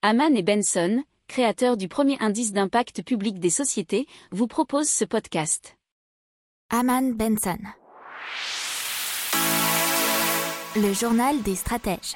[0.00, 5.76] Haman et Benson, créateurs du premier indice d'impact public des sociétés, vous proposent ce podcast.
[6.70, 7.58] Haman Benson.
[10.76, 12.14] Le journal des stratèges.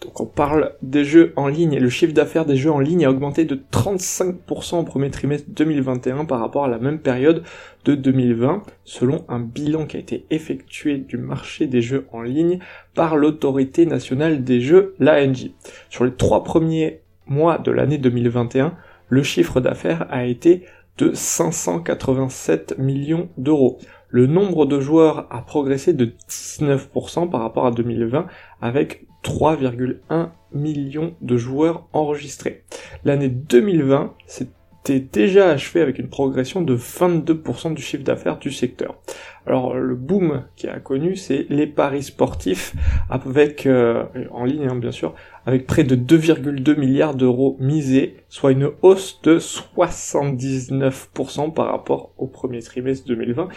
[0.00, 3.04] Donc on parle des jeux en ligne et le chiffre d'affaires des jeux en ligne
[3.04, 7.44] a augmenté de 35% au premier trimestre 2021 par rapport à la même période
[7.84, 12.58] de 2020, selon un bilan qui a été effectué du marché des jeux en ligne
[12.94, 15.52] par l'autorité nationale des jeux, l'ANJ.
[15.90, 18.74] Sur les trois premiers mois de l'année 2021,
[19.08, 20.66] le chiffre d'affaires a été
[20.98, 23.78] de 587 millions d'euros.
[24.08, 28.26] Le nombre de joueurs a progressé de 19% par rapport à 2020
[28.60, 32.64] avec 3,1 millions de joueurs enregistrés.
[33.04, 39.00] L'année 2020 s'était déjà achevée avec une progression de 22% du chiffre d'affaires du secteur.
[39.46, 42.74] Alors le boom qui a connu, c'est les paris sportifs
[43.08, 45.14] avec euh, en ligne hein, bien sûr,
[45.46, 52.26] avec près de 2,2 milliards d'euros misés, soit une hausse de 79% par rapport au
[52.26, 53.48] premier trimestre 2020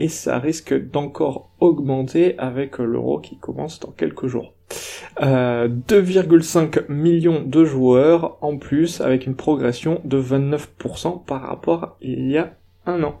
[0.00, 4.54] et ça risque d'encore augmenter avec l'euro qui commence dans quelques jours.
[5.20, 11.96] 2,5 euh, millions de joueurs en plus avec une progression de 29% par rapport à
[12.00, 12.54] il y a
[12.86, 13.20] un an.